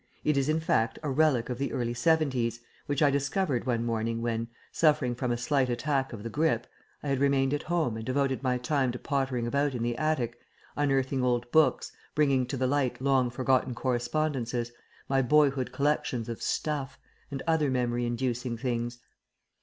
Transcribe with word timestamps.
It 0.23 0.35
is, 0.35 0.49
in 0.49 0.59
fact, 0.59 0.97
a 1.03 1.11
relic 1.11 1.51
of 1.51 1.59
the 1.59 1.71
early 1.71 1.93
seventies, 1.93 2.59
which 2.87 3.03
I 3.03 3.11
discovered 3.11 3.67
one 3.67 3.85
morning 3.85 4.23
when, 4.23 4.47
suffering 4.71 5.13
from 5.13 5.31
a 5.31 5.37
slight 5.37 5.69
attack 5.69 6.11
of 6.11 6.23
the 6.23 6.29
grip, 6.31 6.65
I 7.03 7.09
had 7.09 7.19
remained 7.19 7.53
at 7.53 7.61
home 7.61 7.95
and 7.95 8.03
devoted 8.03 8.41
my 8.41 8.57
time 8.57 8.91
to 8.93 8.97
pottering 8.97 9.45
about 9.45 9.75
in 9.75 9.83
the 9.83 9.95
attic, 9.99 10.39
unearthing 10.75 11.23
old 11.23 11.51
books, 11.51 11.91
bringing 12.15 12.47
to 12.47 12.57
the 12.57 12.65
light 12.65 12.99
long 12.99 13.29
forgotten 13.29 13.75
correspondences, 13.75 14.71
my 15.07 15.21
boyhood 15.21 15.71
collections 15.71 16.27
of 16.29 16.41
"stuff," 16.41 16.97
and 17.29 17.43
other 17.45 17.69
memory 17.69 18.07
inducing 18.07 18.57
things. 18.57 18.97